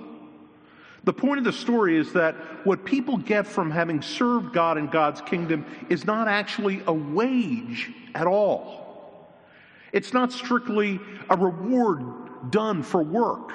The 1.04 1.12
point 1.12 1.38
of 1.38 1.44
the 1.44 1.52
story 1.52 1.96
is 1.96 2.12
that 2.12 2.34
what 2.66 2.84
people 2.84 3.16
get 3.16 3.46
from 3.46 3.70
having 3.70 4.02
served 4.02 4.52
God 4.52 4.76
in 4.76 4.88
God's 4.88 5.22
kingdom 5.22 5.64
is 5.88 6.04
not 6.04 6.28
actually 6.28 6.82
a 6.86 6.92
wage 6.92 7.90
at 8.14 8.26
all. 8.26 8.87
It's 9.92 10.12
not 10.12 10.32
strictly 10.32 11.00
a 11.30 11.36
reward 11.36 12.50
done 12.50 12.82
for 12.82 13.02
work. 13.02 13.52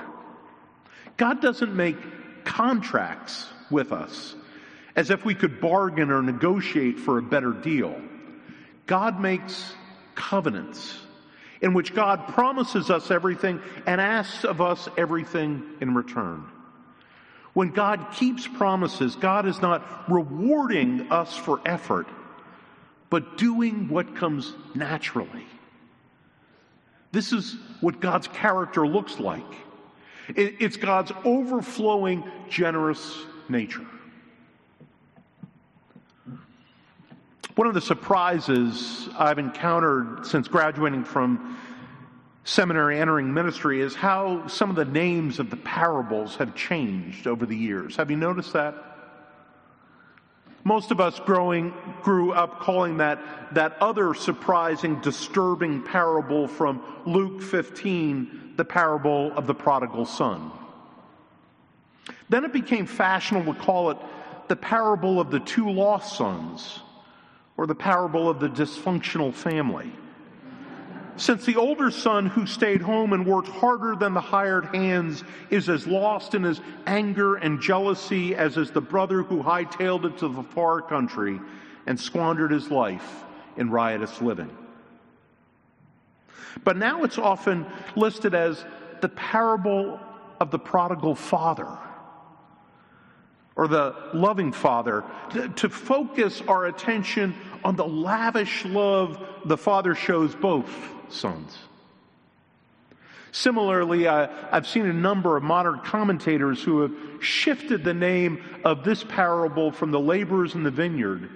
God 1.17 1.41
doesn't 1.41 1.75
make 1.75 1.97
contracts 2.43 3.47
with 3.69 3.91
us 3.91 4.35
as 4.95 5.09
if 5.09 5.25
we 5.25 5.35
could 5.35 5.59
bargain 5.59 6.11
or 6.11 6.21
negotiate 6.21 6.99
for 6.99 7.17
a 7.17 7.21
better 7.21 7.51
deal. 7.51 7.99
God 8.85 9.19
makes 9.19 9.73
covenants 10.15 10.99
in 11.61 11.73
which 11.73 11.95
God 11.95 12.27
promises 12.27 12.89
us 12.89 13.09
everything 13.09 13.61
and 13.87 13.99
asks 14.01 14.43
of 14.43 14.61
us 14.61 14.89
everything 14.97 15.63
in 15.79 15.95
return. 15.95 16.45
When 17.53 17.69
God 17.69 18.07
keeps 18.13 18.47
promises, 18.47 19.15
God 19.15 19.45
is 19.45 19.61
not 19.61 20.11
rewarding 20.11 21.11
us 21.11 21.35
for 21.35 21.61
effort, 21.65 22.07
but 23.09 23.37
doing 23.37 23.87
what 23.89 24.15
comes 24.15 24.53
naturally. 24.75 25.45
This 27.13 27.31
is 27.31 27.55
what 27.79 28.01
God's 28.01 28.27
character 28.27 28.87
looks 28.87 29.19
like. 29.19 29.45
It's 30.35 30.77
God's 30.77 31.11
overflowing, 31.23 32.23
generous 32.49 33.23
nature. 33.47 33.85
One 37.53 37.67
of 37.67 37.75
the 37.75 37.81
surprises 37.81 39.07
I've 39.15 39.37
encountered 39.37 40.25
since 40.25 40.47
graduating 40.47 41.03
from 41.03 41.59
seminary 42.45 42.99
entering 42.99 43.31
ministry 43.31 43.81
is 43.81 43.93
how 43.93 44.47
some 44.47 44.71
of 44.71 44.75
the 44.75 44.85
names 44.85 45.37
of 45.37 45.51
the 45.51 45.57
parables 45.57 46.37
have 46.37 46.55
changed 46.55 47.27
over 47.27 47.45
the 47.45 47.55
years. 47.55 47.95
Have 47.95 48.09
you 48.09 48.17
noticed 48.17 48.53
that? 48.53 48.92
Most 50.63 50.91
of 50.91 51.01
us 51.01 51.19
growing 51.19 51.73
grew 52.01 52.31
up 52.31 52.59
calling 52.59 52.97
that 52.97 53.19
that 53.53 53.77
other 53.81 54.13
surprising, 54.13 54.99
disturbing 55.01 55.83
parable 55.83 56.47
from 56.47 56.81
Luke 57.05 57.41
15 57.41 58.53
the 58.55 58.65
parable 58.65 59.31
of 59.33 59.47
the 59.47 59.53
prodigal 59.53 60.05
son. 60.05 60.51
Then 62.29 62.45
it 62.45 62.53
became 62.53 62.85
fashionable 62.85 63.53
to 63.53 63.59
call 63.59 63.91
it 63.91 63.97
the 64.47 64.55
parable 64.55 65.19
of 65.19 65.31
the 65.31 65.39
two 65.39 65.69
lost 65.69 66.17
sons 66.17 66.79
or 67.57 67.67
the 67.67 67.75
parable 67.75 68.29
of 68.29 68.39
the 68.39 68.49
dysfunctional 68.49 69.33
family. 69.33 69.91
Since 71.15 71.45
the 71.45 71.57
older 71.57 71.91
son 71.91 72.25
who 72.25 72.47
stayed 72.47 72.81
home 72.81 73.13
and 73.13 73.25
worked 73.25 73.47
harder 73.47 73.95
than 73.95 74.13
the 74.13 74.21
hired 74.21 74.65
hands 74.75 75.23
is 75.51 75.69
as 75.69 75.85
lost 75.85 76.33
in 76.33 76.43
his 76.43 76.59
anger 76.87 77.35
and 77.35 77.61
jealousy 77.61 78.35
as 78.35 78.57
is 78.57 78.71
the 78.71 78.81
brother 78.81 79.21
who 79.21 79.43
hightailed 79.43 80.05
it 80.05 80.17
to 80.19 80.27
the 80.27 80.43
far 80.43 80.81
country 80.81 81.39
and 81.85 81.99
squandered 81.99 82.51
his 82.51 82.71
life 82.71 83.23
in 83.57 83.69
riotous 83.69 84.21
living. 84.21 84.49
But 86.63 86.77
now 86.77 87.03
it's 87.03 87.17
often 87.17 87.65
listed 87.95 88.33
as 88.33 88.65
the 89.01 89.09
parable 89.09 89.99
of 90.39 90.49
the 90.49 90.59
prodigal 90.59 91.15
father 91.15 91.77
or 93.55 93.67
the 93.67 93.95
loving 94.13 94.51
father, 94.51 95.03
to, 95.55 95.69
focus 95.69 96.41
our 96.47 96.65
attention 96.65 97.35
on 97.63 97.75
the 97.75 97.85
lavish 97.85 98.65
love 98.65 99.23
the 99.45 99.57
father 99.57 99.93
shows 99.93 100.33
both 100.33 100.69
sons. 101.09 101.55
Similarly, 103.31 104.07
uh, 104.07 104.27
I've 104.51 104.67
seen 104.67 104.85
a 104.85 104.93
number 104.93 105.37
of 105.37 105.43
modern 105.43 105.79
commentators 105.79 106.63
who 106.63 106.81
have 106.81 106.93
shifted 107.23 107.83
the 107.83 107.93
name 107.93 108.43
of 108.63 108.83
this 108.83 109.03
parable 109.03 109.71
from 109.71 109.91
the 109.91 109.99
laborers 109.99 110.55
in 110.55 110.63
the 110.63 110.71
vineyard 110.71 111.29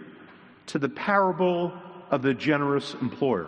to 0.68 0.80
the 0.80 0.90
parable 0.90 1.74
of 2.12 2.22
the 2.22 2.34
generous 2.34 2.94
employer. 3.02 3.48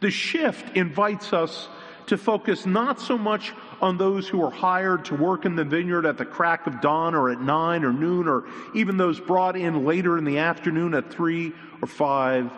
The 0.00 0.10
shift 0.10 0.76
invites 0.76 1.32
us 1.32 1.68
to 2.10 2.18
focus 2.18 2.66
not 2.66 3.00
so 3.00 3.16
much 3.16 3.52
on 3.80 3.96
those 3.96 4.26
who 4.28 4.42
are 4.42 4.50
hired 4.50 5.04
to 5.04 5.14
work 5.14 5.44
in 5.44 5.54
the 5.54 5.64
vineyard 5.64 6.04
at 6.04 6.18
the 6.18 6.24
crack 6.24 6.66
of 6.66 6.80
dawn 6.80 7.14
or 7.14 7.30
at 7.30 7.40
nine 7.40 7.84
or 7.84 7.92
noon, 7.92 8.26
or 8.26 8.46
even 8.74 8.96
those 8.96 9.20
brought 9.20 9.56
in 9.56 9.84
later 9.86 10.18
in 10.18 10.24
the 10.24 10.38
afternoon 10.38 10.92
at 10.94 11.08
three 11.12 11.52
or 11.80 11.86
five. 11.86 12.50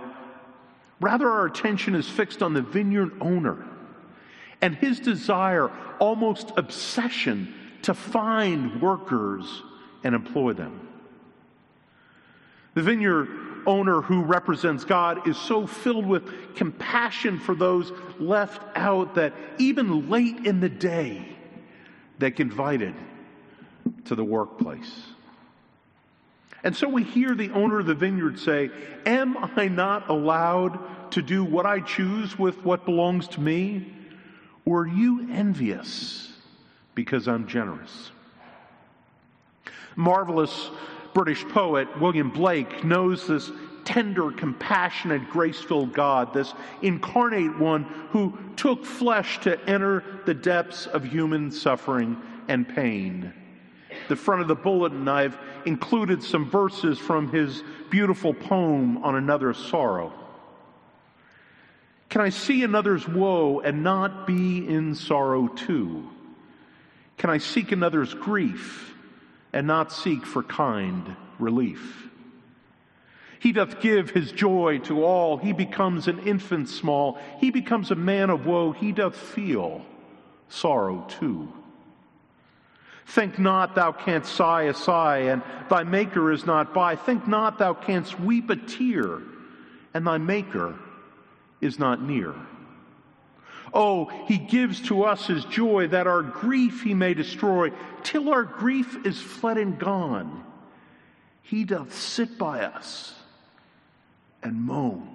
Rather, 1.01 1.29
our 1.29 1.45
attention 1.45 1.95
is 1.95 2.09
fixed 2.09 2.43
on 2.43 2.55
the 2.55 2.63
vineyard 2.63 3.13
owner 3.21 3.63
and 4.63 4.75
his 4.75 4.99
desire, 4.99 5.71
almost 5.99 6.51
obsession, 6.57 7.53
to 7.83 7.93
find 7.93 8.81
workers 8.81 9.63
and 10.03 10.15
employ 10.15 10.55
them. 10.55 10.89
The 12.73 12.83
vineyard 12.83 13.29
owner 13.67 14.01
who 14.01 14.23
represents 14.23 14.85
God 14.85 15.27
is 15.29 15.37
so 15.37 15.67
filled 15.67 16.07
with 16.07 16.57
compassion 16.57 17.39
for 17.39 17.55
those 17.55 17.93
left 18.19 18.63
out 18.77 19.15
that 19.17 19.35
even 19.59 20.11
late 20.11 20.47
in 20.47 20.61
the 20.61 20.69
day, 20.69 21.27
they 22.19 22.31
get 22.31 22.41
invited 22.41 22.95
to 24.07 24.15
the 24.15 24.25
workplace. 24.25 25.03
And 26.65 26.77
so 26.77 26.89
we 26.89 27.03
hear 27.03 27.35
the 27.35 27.51
owner 27.51 27.81
of 27.81 27.87
the 27.87 27.95
vineyard 27.95 28.39
say, 28.39 28.71
Am 29.05 29.37
I 29.57 29.69
not 29.69 30.09
allowed 30.09 31.11
to 31.13 31.23
do 31.23 31.45
what 31.45 31.67
I 31.67 31.81
choose 31.81 32.39
with 32.39 32.65
what 32.65 32.85
belongs 32.85 33.29
to 33.29 33.41
me? 33.41 33.93
Or 34.65 34.83
are 34.83 34.87
you 34.87 35.29
envious 35.31 36.33
because 36.95 37.27
I'm 37.27 37.49
generous? 37.49 38.11
Marvelous 39.97 40.71
British 41.15 41.45
poet 41.49 41.89
William 42.01 42.31
Blake 42.31 42.85
knows 42.85 43.27
this 43.27 43.51
tender, 43.85 44.31
compassionate, 44.31 45.29
grace 45.31 45.61
filled 45.61 45.93
God, 45.93 46.33
this 46.33 46.55
incarnate 46.83 47.59
one 47.59 47.85
who 48.11 48.39
took 48.57 48.85
flesh 48.85 49.41
to 49.41 49.61
enter 49.69 50.05
the 50.25 50.35
depths 50.35 50.87
of 50.87 51.05
human 51.05 51.51
suffering 51.51 52.17
and 52.49 52.69
pain. 52.69 53.33
The 54.09 54.17
front 54.17 54.43
of 54.43 54.49
the 54.49 54.55
bulletin, 54.55 55.09
I've 55.09 55.39
included 55.67 56.23
some 56.23 56.49
verses 56.49 56.99
from 56.99 57.31
his 57.31 57.63
beautiful 57.91 58.35
poem 58.35 59.05
on 59.05 59.17
another's 59.17 59.59
sorrow. 59.59 60.13
Can 62.09 62.21
I 62.21 62.29
see 62.29 62.63
another's 62.63 63.07
woe 63.09 63.61
and 63.61 63.83
not 63.83 64.27
be 64.27 64.67
in 64.69 64.95
sorrow 64.95 65.49
too? 65.49 66.09
Can 67.17 67.31
I 67.31 67.39
seek 67.39 67.73
another's 67.73 68.13
grief 68.15 68.95
and 69.53 69.67
not 69.67 69.93
seek 69.93 70.25
for 70.25 70.43
kind 70.43 71.17
relief. 71.39 72.09
He 73.39 73.53
doth 73.53 73.81
give 73.81 74.11
his 74.11 74.31
joy 74.31 74.79
to 74.85 75.05
all. 75.05 75.37
He 75.37 75.53
becomes 75.53 76.07
an 76.07 76.21
infant 76.21 76.69
small. 76.69 77.19
He 77.39 77.51
becomes 77.51 77.91
a 77.91 77.97
man 77.97 78.31
of 78.31 78.47
woe. 78.47 78.71
He 78.71 78.93
doth 78.93 79.17
feel 79.17 79.85
sorrow 80.49 81.05
too. 81.09 81.53
Think 83.07 83.39
not 83.39 83.75
thou 83.75 83.91
canst 83.91 84.33
sigh 84.33 84.63
a 84.63 84.75
sigh, 84.75 85.19
and 85.19 85.43
thy 85.69 85.83
Maker 85.83 86.31
is 86.31 86.47
not 86.47 86.73
by. 86.73 86.95
Think 86.95 87.27
not 87.27 87.59
thou 87.59 87.75
canst 87.75 88.19
weep 88.21 88.49
a 88.49 88.57
tear, 88.57 89.21
and 89.93 90.07
thy 90.07 90.19
Maker 90.19 90.77
is 91.61 91.81
not 91.81 92.01
near. 92.01 92.35
Oh, 93.75 94.07
he 94.27 94.37
gives 94.39 94.81
to 94.89 95.05
us 95.05 95.27
his 95.27 95.45
joy 95.47 95.89
that 95.89 96.07
our 96.07 96.23
grief 96.23 96.83
he 96.83 96.93
may 96.93 97.15
destroy 97.15 97.73
till 98.03 98.29
our 98.29 98.45
grief 98.45 99.07
is 99.07 99.21
fled 99.21 99.57
and 99.57 99.79
gone. 99.79 100.45
He 101.43 101.65
doth 101.65 101.95
sit 101.95 102.37
by 102.39 102.65
us 102.65 103.15
and 104.43 104.63
moan. 104.63 105.09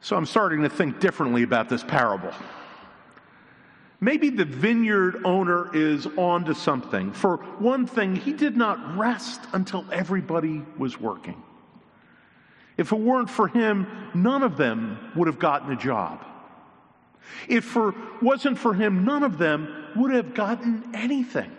So 0.00 0.16
I'm 0.16 0.26
starting 0.26 0.62
to 0.62 0.68
think 0.68 0.98
differently 0.98 1.44
about 1.44 1.68
this 1.68 1.84
parable. 1.84 2.32
Maybe 4.02 4.30
the 4.30 4.44
vineyard 4.44 5.22
owner 5.24 5.72
is 5.72 6.08
on 6.18 6.44
to 6.46 6.56
something. 6.56 7.12
For 7.12 7.36
one 7.60 7.86
thing, 7.86 8.16
he 8.16 8.32
did 8.32 8.56
not 8.56 8.98
rest 8.98 9.40
until 9.52 9.84
everybody 9.92 10.60
was 10.76 11.00
working. 11.00 11.40
If 12.76 12.90
it 12.90 12.98
weren't 12.98 13.30
for 13.30 13.46
him, 13.46 13.86
none 14.12 14.42
of 14.42 14.56
them 14.56 14.98
would 15.14 15.28
have 15.28 15.38
gotten 15.38 15.70
a 15.70 15.76
job. 15.76 16.24
If 17.46 17.76
it 17.76 17.94
wasn't 18.20 18.58
for 18.58 18.74
him, 18.74 19.04
none 19.04 19.22
of 19.22 19.38
them 19.38 19.68
would 19.94 20.10
have 20.10 20.34
gotten 20.34 20.90
anything. 20.94 21.52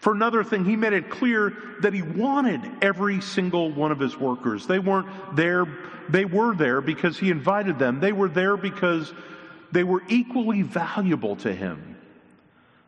For 0.00 0.14
another 0.14 0.42
thing, 0.42 0.64
he 0.64 0.74
made 0.74 0.94
it 0.94 1.10
clear 1.10 1.52
that 1.82 1.92
he 1.92 2.00
wanted 2.00 2.62
every 2.80 3.20
single 3.20 3.70
one 3.70 3.92
of 3.92 3.98
his 3.98 4.16
workers. 4.16 4.66
They 4.66 4.78
weren't 4.78 5.36
there, 5.36 5.66
they 6.08 6.24
were 6.24 6.54
there 6.54 6.80
because 6.80 7.18
he 7.18 7.30
invited 7.30 7.78
them. 7.78 8.00
They 8.00 8.12
were 8.12 8.30
there 8.30 8.56
because 8.56 9.12
they 9.72 9.84
were 9.84 10.02
equally 10.08 10.62
valuable 10.62 11.36
to 11.36 11.54
him. 11.54 11.96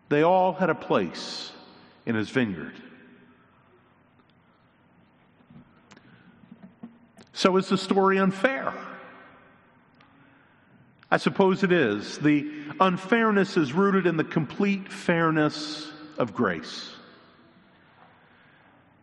They 0.09 0.23
all 0.23 0.53
had 0.53 0.71
a 0.71 0.75
place 0.75 1.53
in 2.07 2.15
his 2.15 2.29
vineyard. 2.31 2.75
So 7.33 7.57
is 7.57 7.69
the 7.69 7.79
story 7.79 8.19
unfair? 8.19 8.75
I 11.11 11.17
suppose 11.17 11.63
it 11.63 11.73
is. 11.73 12.19
The 12.19 12.51
unfairness 12.81 13.57
is 13.57 13.73
rooted 13.73 14.07
in 14.07 14.17
the 14.17 14.25
complete 14.25 14.91
fairness 14.91 15.91
of 16.19 16.35
grace. 16.35 16.91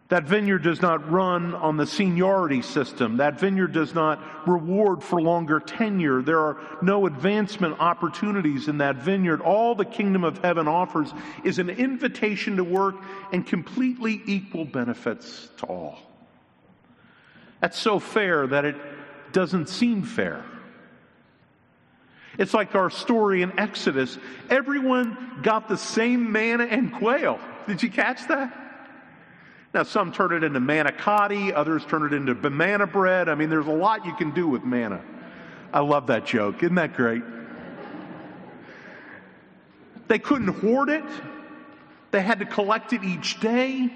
That 0.10 0.24
vineyard 0.24 0.64
does 0.64 0.82
not 0.82 1.12
run 1.12 1.54
on 1.54 1.78
the 1.78 1.86
seniority 1.86 2.64
system. 2.64 3.18
That 3.18 3.40
vineyard 3.40 3.74
does 3.74 3.94
not 3.94 4.48
reward 4.48 5.04
for 5.04 5.22
longer 5.22 5.60
tenure. 5.60 6.24
There 6.24 6.40
are 6.40 6.60
no 6.82 7.06
advancement 7.06 7.80
opportunities 7.80 8.68
in 8.68 8.80
that 8.80 8.96
vineyard. 8.96 9.40
All 9.40 9.76
the 9.76 9.86
kingdom 9.86 10.24
of 10.24 10.40
heaven 10.40 10.68
offers 10.68 11.14
is 11.44 11.60
an 11.60 11.70
invitation 11.70 12.58
to 12.58 12.64
work 12.64 12.96
and 13.32 13.46
completely 13.46 14.20
equal 14.26 14.66
benefits 14.66 15.48
to 15.58 15.68
all. 15.68 16.00
That's 17.62 17.78
so 17.78 18.00
fair 18.00 18.48
that 18.48 18.66
it 18.66 18.78
doesn't 19.32 19.70
seem 19.70 20.02
fair. 20.02 20.44
It's 22.40 22.56
like 22.56 22.74
our 22.74 22.90
story 22.90 23.44
in 23.44 23.60
Exodus. 23.60 24.18
Everyone 24.50 25.42
got 25.44 25.68
the 25.68 25.78
same 25.78 26.32
manna 26.32 26.64
and 26.64 26.92
quail. 26.92 27.40
Did 27.68 27.84
you 27.84 27.92
catch 27.92 28.28
that? 28.30 28.69
Now, 29.74 29.84
some 29.84 30.12
turn 30.12 30.34
it 30.34 30.44
into 30.44 30.60
manicotti, 30.60 31.54
others 31.54 31.86
turn 31.86 32.04
it 32.04 32.14
into 32.14 32.34
banana 32.34 32.88
bread. 32.88 33.30
I 33.30 33.36
mean, 33.36 33.50
there's 33.50 33.68
a 33.68 33.72
lot 33.72 34.06
you 34.06 34.16
can 34.16 34.32
do 34.32 34.48
with 34.48 34.64
manna. 34.64 35.02
I 35.72 35.82
love 35.82 36.08
that 36.08 36.26
joke. 36.26 36.64
Isn't 36.64 36.76
that 36.76 36.96
great? 36.96 37.22
They 40.08 40.18
couldn't 40.18 40.48
hoard 40.48 40.90
it, 40.90 41.04
they 42.10 42.22
had 42.22 42.40
to 42.40 42.46
collect 42.46 42.94
it 42.94 43.04
each 43.04 43.40
day. 43.40 43.92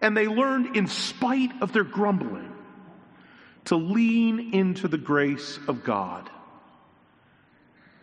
And 0.00 0.16
they 0.16 0.26
learned, 0.28 0.76
in 0.76 0.86
spite 0.86 1.50
of 1.62 1.72
their 1.72 1.84
grumbling, 1.84 2.52
to 3.66 3.76
lean 3.76 4.52
into 4.52 4.88
the 4.88 4.98
grace 4.98 5.58
of 5.66 5.84
God 5.84 6.28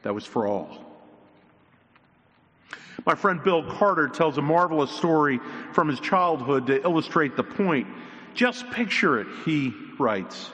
that 0.01 0.15
was 0.15 0.25
for 0.25 0.47
all. 0.47 0.90
My 3.05 3.15
friend 3.15 3.43
Bill 3.43 3.63
Carter 3.63 4.07
tells 4.07 4.37
a 4.37 4.41
marvelous 4.41 4.91
story 4.91 5.39
from 5.73 5.87
his 5.87 5.99
childhood 5.99 6.67
to 6.67 6.81
illustrate 6.83 7.35
the 7.35 7.43
point. 7.43 7.87
Just 8.33 8.69
picture 8.71 9.19
it, 9.19 9.27
he 9.45 9.73
writes. 9.97 10.51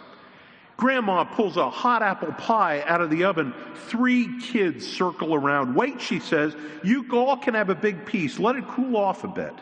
Grandma 0.78 1.24
pulls 1.24 1.58
a 1.58 1.70
hot 1.70 2.04
apple 2.04 2.32
pie 2.34 2.84
out 2.86 3.02
of 3.02 3.10
the 3.10 3.24
oven. 3.24 3.54
Three 3.88 4.40
kids 4.40 4.86
circle 4.86 5.34
around. 5.34 5.76
Wait, 5.76 6.00
she 6.00 6.20
says, 6.20 6.56
you 6.84 7.06
all 7.12 7.36
can 7.36 7.56
have 7.56 7.70
a 7.70 7.76
big 7.76 8.06
piece. 8.06 8.38
Let 8.38 8.56
it 8.56 8.68
cool 8.68 8.96
off 8.96 9.24
a 9.24 9.28
bit. 9.28 9.54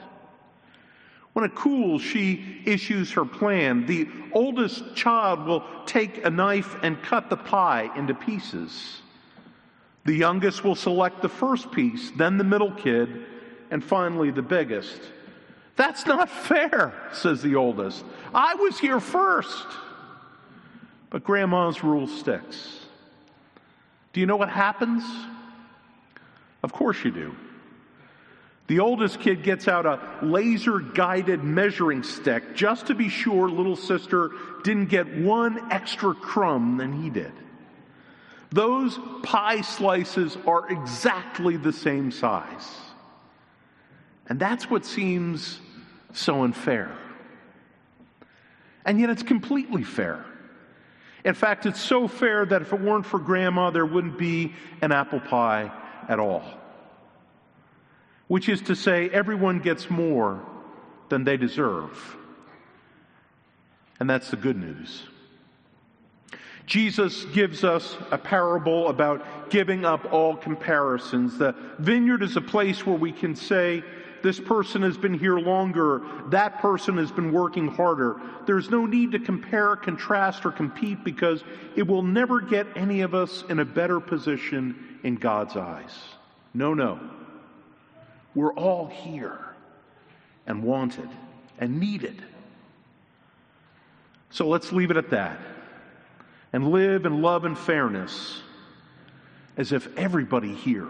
When 1.32 1.46
it 1.46 1.56
cools, 1.56 2.02
she 2.02 2.62
issues 2.66 3.12
her 3.14 3.26
plan. 3.26 3.86
The 3.86 4.08
oldest 4.32 4.96
child 4.96 5.46
will 5.46 5.66
take 5.86 6.26
a 6.26 6.30
knife 6.30 6.78
and 6.82 7.02
cut 7.02 7.30
the 7.30 7.38
pie 7.38 7.90
into 7.96 8.14
pieces. 8.14 9.02
The 10.06 10.14
youngest 10.14 10.64
will 10.64 10.76
select 10.76 11.22
the 11.22 11.30
first 11.30 11.72
piece, 11.72 12.12
then 12.12 12.38
the 12.38 12.44
middle 12.44 12.72
kid, 12.72 13.26
and 13.72 13.84
finally 13.84 14.32
the 14.32 14.44
biggest. 14.44 15.02
That's 15.76 16.06
not 16.06 16.30
fair, 16.30 16.94
says 17.12 17.42
the 17.42 17.56
oldest. 17.56 18.06
I 18.34 18.56
was 18.56 18.80
here 18.80 19.00
first. 19.00 19.66
But 21.10 21.24
grandma's 21.24 21.84
rule 21.84 22.08
sticks. 22.08 22.80
Do 24.14 24.20
you 24.20 24.26
know 24.26 24.38
what 24.38 24.50
happens? 24.50 25.04
Of 26.64 26.72
course 26.72 27.04
you 27.04 27.12
do. 27.12 27.36
The 28.68 28.80
oldest 28.80 29.20
kid 29.20 29.44
gets 29.44 29.68
out 29.68 29.86
a 29.86 30.00
laser 30.24 30.80
guided 30.80 31.44
measuring 31.44 32.04
stick 32.04 32.56
just 32.56 32.88
to 32.88 32.96
be 32.96 33.10
sure 33.10 33.50
little 33.50 33.76
sister 33.76 34.32
didn't 34.64 34.88
get 34.88 35.18
one 35.18 35.72
extra 35.72 36.16
crumb 36.16 36.78
than 36.78 37.02
he 37.02 37.10
did. 37.10 37.32
Those 38.56 38.98
pie 39.22 39.60
slices 39.60 40.38
are 40.48 40.72
exactly 40.72 41.58
the 41.58 41.74
same 41.74 42.10
size. 42.10 42.74
And 44.28 44.40
that's 44.40 44.70
what 44.70 44.86
seems 44.86 45.60
so 46.14 46.46
unfair. 46.46 46.98
And 48.86 48.98
yet 48.98 49.10
it's 49.10 49.24
completely 49.24 49.84
fair. 49.84 50.24
In 51.26 51.34
fact, 51.34 51.66
it's 51.66 51.82
so 51.82 52.08
fair 52.08 52.46
that 52.46 52.62
if 52.62 52.72
it 52.72 52.80
weren't 52.80 53.06
for 53.06 53.20
grandma, 53.20 53.72
there 53.72 53.86
wouldn't 53.86 54.18
be 54.18 54.54
an 54.82 54.94
apple 54.94 55.20
pie 55.20 55.70
at 56.08 56.18
all. 56.18 56.46
Which 58.30 58.48
is 58.48 58.62
to 58.62 58.76
say, 58.78 59.10
everyone 59.10 59.60
gets 59.60 59.90
more 59.90 60.42
than 61.10 61.26
they 61.26 61.36
deserve. 61.36 62.16
And 64.00 64.10
that's 64.10 64.32
the 64.32 64.38
good 64.38 64.56
news. 64.56 65.04
Jesus 66.66 67.26
gives 67.26 67.64
us 67.64 67.96
a 68.12 68.18
parable 68.18 68.88
about 68.88 69.50
giving 69.50 69.86
up 69.86 70.12
all 70.12 70.36
comparisons. 70.36 71.38
The 71.38 71.56
vineyard 71.78 72.24
is 72.24 72.38
a 72.38 72.42
place 72.42 72.86
where 72.86 72.98
we 72.98 73.12
can 73.12 73.36
say, 73.36 73.84
this 74.24 74.40
person 74.40 74.82
has 74.82 74.98
been 74.98 75.14
here 75.14 75.38
longer, 75.38 76.02
that 76.30 76.60
person 76.60 76.98
has 76.98 77.12
been 77.12 77.32
working 77.32 77.68
harder. 77.68 78.20
There's 78.48 78.72
no 78.72 78.88
need 78.88 79.12
to 79.12 79.20
compare, 79.20 79.76
contrast, 79.76 80.48
or 80.48 80.52
compete 80.52 81.04
because 81.04 81.44
it 81.76 81.86
will 81.86 82.02
never 82.02 82.42
get 82.42 82.66
any 82.76 83.02
of 83.02 83.14
us 83.14 83.44
in 83.50 83.60
a 83.60 83.66
better 83.66 84.00
position 84.00 85.00
in 85.04 85.16
God's 85.16 85.56
eyes. 85.56 85.96
No, 86.56 86.74
no. 86.74 87.00
We're 88.34 88.54
all 88.54 88.88
here 88.88 89.40
and 90.48 90.64
wanted 90.64 91.10
and 91.60 91.80
needed. 91.80 92.24
So 94.32 94.48
let's 94.48 94.72
leave 94.72 94.90
it 94.90 94.98
at 94.98 95.12
that 95.12 95.38
and 96.56 96.72
live 96.72 97.06
in 97.06 97.22
love 97.22 97.44
and 97.44 97.60
fairness 97.60 98.42
as 99.58 99.74
if 99.74 99.90
everybody 99.98 100.56
here 100.56 100.88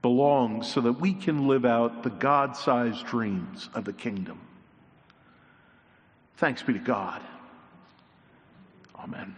belongs 0.00 0.66
so 0.66 0.80
that 0.80 0.94
we 0.94 1.12
can 1.12 1.46
live 1.46 1.66
out 1.66 2.02
the 2.02 2.08
God 2.08 2.56
sized 2.56 3.04
dreams 3.04 3.68
of 3.74 3.84
the 3.84 3.92
kingdom. 3.92 4.40
Thanks 6.38 6.62
be 6.62 6.72
to 6.72 6.78
God. 6.78 7.20
Amen. 8.98 9.36